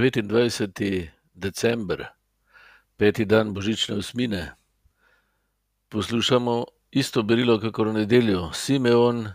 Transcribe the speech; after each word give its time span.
29. 0.00 1.10
december, 1.34 2.06
peti 2.96 3.24
dan 3.24 3.52
božične 3.54 3.96
osmine, 3.96 4.54
poslušamo 5.88 6.64
isto 6.90 7.22
berilo, 7.22 7.60
kakor 7.60 7.88
v 7.88 7.92
nedeljo. 7.92 8.52
Simeon 8.52 9.28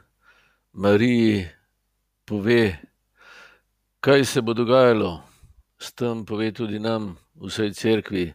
Mariji 0.74 1.46
pove, 2.26 2.78
kaj 4.00 4.26
se 4.26 4.42
bo 4.42 4.54
dogajalo, 4.54 5.22
s 5.78 5.94
tem 5.94 6.26
pove 6.26 6.50
tudi 6.52 6.80
nam, 6.80 7.14
vsej 7.36 7.74
cerkvi, 7.74 8.34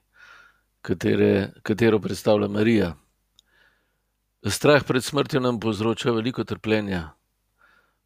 katere, 0.82 1.50
katero 1.62 1.98
predstavlja 1.98 2.48
Marija. 2.48 2.94
Strah 4.46 4.86
pred 4.86 5.04
smrtjo 5.04 5.40
nam 5.40 5.60
povzroča 5.60 6.14
veliko 6.14 6.44
trpljenja, 6.44 7.10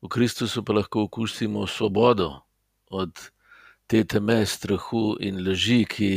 v 0.02 0.08
Kristusu 0.08 0.64
pa 0.64 0.72
lahko 0.72 1.04
okusimo 1.04 1.66
svobodo 1.66 2.40
od 2.88 3.33
te 3.86 4.04
teme, 4.04 4.46
strahu 4.46 5.16
in 5.20 5.42
laži, 5.46 5.84
ki 5.84 6.10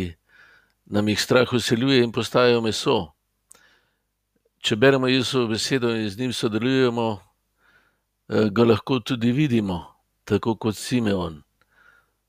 nam 0.85 1.07
jih 1.07 1.21
strah 1.21 1.53
usiljuje 1.53 2.03
in 2.03 2.11
postajajo 2.11 2.61
meso. 2.61 2.97
Če 4.63 4.75
beremo 4.75 5.07
Jezusovo 5.07 5.51
besedo 5.51 5.91
in 5.95 6.09
z 6.09 6.19
njim 6.19 6.33
sodelujemo, 6.33 7.07
eh, 8.29 8.49
ga 8.51 8.63
lahko 8.63 8.99
tudi 8.99 9.31
vidimo, 9.31 9.83
tako 10.23 10.55
kot 10.55 10.75
Simeon, 10.75 11.43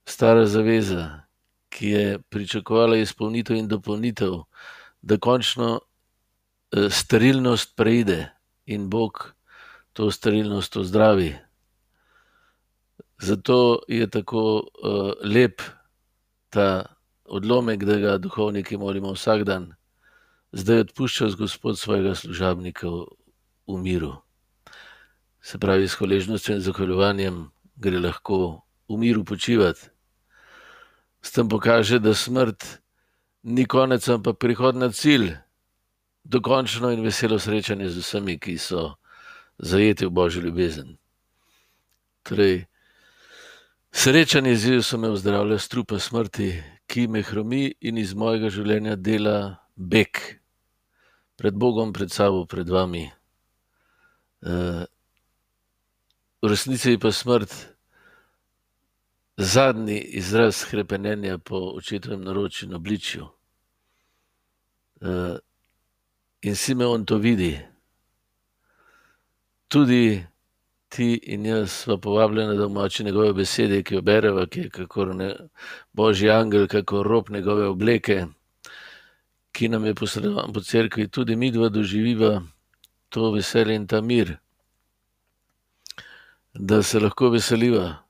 stara 0.06 0.47
zaveza, 0.47 1.24
ki 1.70 1.86
je 1.86 2.19
pričakovala 2.19 2.97
izpolnitev 2.97 3.56
in 3.56 3.69
dopolnitev, 3.69 4.42
da 5.02 5.19
končno 5.19 5.80
eh, 6.73 6.91
sterilnost 6.91 7.77
preide 7.77 8.30
in 8.66 8.91
Bog 8.91 9.34
to 9.92 10.11
sterilnost 10.11 10.77
ozdravi. 10.77 11.36
Zato 13.18 13.83
je 13.88 14.06
tako 14.11 14.62
uh, 14.62 15.12
lep 15.22 15.62
ta 16.48 16.94
odlomek, 17.25 17.84
da 17.84 17.97
ga 17.98 18.19
duhovniki 18.19 18.77
molimo 18.77 19.12
vsak 19.12 19.44
dan, 19.44 19.75
zdaj 20.52 20.80
odpušča 20.80 21.28
z 21.28 21.34
Gospod 21.34 21.78
svojega 21.78 22.14
služabnika 22.14 22.88
v 23.66 23.78
miru. 23.83 24.14
Se 25.41 25.58
pravi, 25.58 25.88
s 25.88 25.94
hvaležnostjo 25.94 26.55
in 26.55 26.60
zahvaljuvanjem 26.60 27.50
gre 27.77 27.98
lahko 27.98 28.62
v 28.88 28.97
miru 28.98 29.25
počivati. 29.25 29.91
S 31.22 31.32
tem 31.32 31.48
pokaže, 31.48 31.98
da 31.98 32.14
smrt 32.14 32.64
ni 33.42 33.66
konec, 33.66 34.08
ampak 34.08 34.38
prihod 34.38 34.77
na 34.77 34.92
cilj, 34.92 35.34
dokončno 36.25 36.91
in 36.94 37.03
veselo 37.03 37.38
srečanje 37.38 37.88
z 37.88 37.98
vsemi, 37.98 38.38
ki 38.38 38.58
so 38.58 38.94
zajeti 39.58 40.06
v 40.06 40.10
božji 40.10 40.42
ljubezen. 40.42 40.97
Torej, 42.22 42.67
Srečanje 43.92 44.56
z 44.56 44.64
Jezusom 44.64 45.00
me 45.00 45.08
ozdravlja 45.08 45.58
strupa 45.58 45.98
smrti, 45.98 46.62
ki 46.86 47.06
me 47.08 47.22
hromi 47.22 47.72
in 47.81 47.98
iz 47.98 48.14
mojega 48.14 48.50
življenja 48.53 48.97
dela 48.97 49.64
beg 49.77 50.20
pred 51.36 51.55
Bogom, 51.55 51.92
pred 51.92 52.12
sabo, 52.12 52.44
pred 52.47 52.69
vami. 52.69 53.09
Eh, 54.42 54.84
v 56.42 56.48
resnici 56.48 56.94
je 56.94 56.98
pa 56.98 57.12
smrt 57.12 57.55
zadnji 59.39 59.98
izraz 60.19 60.64
krepenja 60.69 61.39
po 61.39 61.56
očetovem 61.78 62.22
naročju 62.25 62.69
in 62.69 62.75
obličju. 62.75 63.28
Eh, 65.00 65.36
in 66.42 66.56
Simeon 66.56 67.06
to 67.06 67.19
vidi. 67.19 67.59
Tudi 69.69 70.25
ti 70.89 71.20
in 71.22 71.47
jaz 71.47 71.70
smo 71.70 71.98
povabljeni, 71.98 72.56
da 72.56 72.67
umoči 72.67 73.05
njegove 73.05 73.33
besede, 73.33 73.83
ki 73.83 73.94
jo 73.94 74.03
bereva, 74.03 74.47
ki 74.47 74.61
je 74.61 74.70
kot 74.70 75.08
božji 75.92 76.31
angel, 76.31 76.69
kot 76.69 77.06
rob 77.06 77.31
njegove 77.31 77.66
obleke, 77.69 78.26
ki 79.53 79.69
nam 79.69 79.84
je 79.84 79.94
posredovan 79.94 80.53
po 80.53 80.60
cerkvi, 80.60 81.09
tudi 81.09 81.37
mi 81.37 81.50
dva 81.50 81.69
doživiva 81.69 82.43
to 83.09 83.31
veselje 83.32 83.75
in 83.75 83.87
ta 83.87 84.00
mir, 84.00 84.37
da 86.54 86.82
se 86.82 87.00
lahko 87.00 87.31
veseliva. 87.31 88.05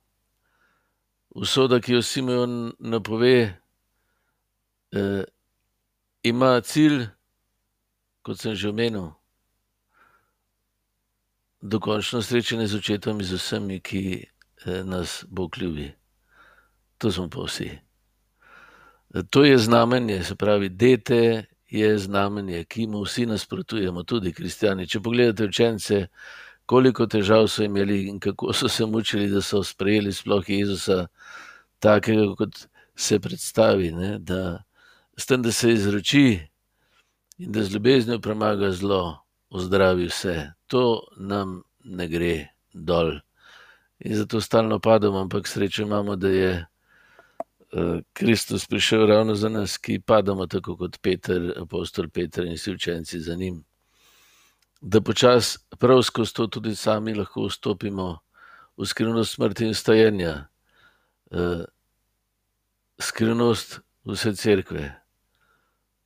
Usoda, 1.30 1.80
ki 1.80 1.92
jo 1.92 2.02
Simeon 2.02 2.72
napove, 2.78 3.54
eh, 4.92 5.24
ima 6.22 6.60
cilj, 6.60 7.06
kot 8.22 8.38
sem 8.38 8.54
že 8.54 8.68
omenil 8.68 9.17
dokončno 11.60 12.22
srečanje 12.22 12.66
z 12.66 12.78
očetom 12.78 13.20
in 13.20 13.26
z 13.26 13.38
vsemi, 13.38 13.80
ki 13.80 14.02
eh, 14.66 14.84
nas 14.84 15.24
Bog 15.28 15.58
ljubi. 15.58 15.92
To 16.98 17.12
smo 17.12 17.28
pa 17.28 17.42
vsi. 17.46 17.70
To 19.30 19.44
je 19.44 19.58
znamenje, 19.58 20.24
se 20.24 20.34
pravi, 20.34 20.68
dete 20.68 21.44
je 21.70 21.98
znamenje, 21.98 22.64
ki 22.64 22.86
mu 22.86 23.02
vsi 23.02 23.26
nasprotujemo, 23.26 24.02
tudi 24.02 24.32
kristijani. 24.32 24.86
Če 24.86 25.00
pogledate 25.00 25.44
učence, 25.44 26.06
koliko 26.66 27.06
težav 27.06 27.48
so 27.48 27.64
imeli 27.64 28.02
in 28.08 28.20
kako 28.20 28.52
so 28.52 28.68
se 28.68 28.86
mučili, 28.86 29.30
da 29.30 29.42
so 29.42 29.62
sprejeli 29.62 30.12
sploh 30.12 30.44
Jezusa, 30.48 31.06
takega, 31.78 32.34
kot 32.36 32.66
se 32.96 33.20
predstavi, 33.20 33.92
ne? 33.92 34.18
da 34.18 34.62
s 35.16 35.26
tem, 35.26 35.42
da 35.42 35.52
se 35.52 35.72
izroči 35.72 36.40
in 37.38 37.52
da 37.52 37.62
z 37.62 37.72
ljubeznijo 37.72 38.18
premaga 38.20 38.70
zlo, 38.70 39.24
ozdravi 39.50 40.06
vse. 40.06 40.52
To 40.66 41.00
nam 41.16 41.62
ne 41.84 42.08
gre 42.08 42.48
dol. 42.72 43.20
In 43.98 44.16
zato 44.16 44.40
stalno 44.40 44.78
padamo, 44.78 45.18
ampak 45.18 45.48
srečo 45.48 45.82
imamo, 45.82 46.16
da 46.16 46.28
je 46.28 46.66
uh, 47.72 48.00
Kristus 48.12 48.66
prišel 48.66 49.06
ravno 49.06 49.34
za 49.34 49.48
nas, 49.48 49.78
ki 49.78 50.00
padamo 50.00 50.46
tako 50.46 50.76
kot 50.76 50.98
Peter, 51.02 51.52
apostol 51.62 52.08
Peter 52.08 52.46
in 52.46 52.54
vsi 52.54 52.72
učenci 52.72 53.20
za 53.20 53.34
njim. 53.34 53.64
Da 54.80 55.00
počasi, 55.00 55.58
prav 55.78 56.02
skozi 56.02 56.34
to, 56.34 56.46
tudi 56.46 56.76
sami 56.76 57.14
lahko 57.14 57.48
vstopimo 57.48 58.18
v 58.76 58.86
skrivnost 58.86 59.34
smrti 59.34 59.66
in 59.66 59.74
stajenja, 59.74 60.46
uh, 61.30 61.64
skrivnost 62.98 63.80
vse 64.04 64.34
cerkve, 64.36 64.94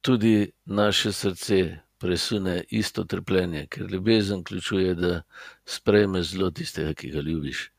tudi 0.00 0.52
naše 0.64 1.12
srce, 1.12 1.78
presune 2.02 2.64
isto 2.70 3.04
trpljenje, 3.04 3.66
ker 3.70 3.90
ljubezen 3.90 4.42
vključuje, 4.42 4.94
da 4.94 5.22
sprejmeš 5.64 6.34
zelo 6.34 6.50
tistega, 6.50 6.94
ki 6.94 7.10
ga 7.14 7.20
ljubiš. 7.20 7.71